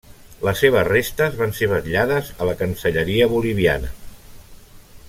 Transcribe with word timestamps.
Les 0.45 0.61
seves 0.63 0.87
restes 0.87 1.37
van 1.41 1.53
ser 1.59 1.69
vetllades 1.75 2.33
a 2.41 2.49
la 2.51 2.57
cancelleria 2.63 3.31
boliviana. 3.35 3.97